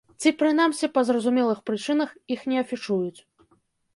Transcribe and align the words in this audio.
Ці, 0.21 0.29
прынамсі, 0.37 0.87
па 0.95 1.01
зразумелых 1.09 1.59
прычынах 1.69 2.15
іх 2.37 2.47
не 2.53 2.57
афішуюць. 2.63 3.19